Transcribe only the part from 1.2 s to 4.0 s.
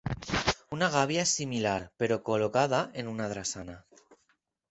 és similar, però col·locada en una drassana.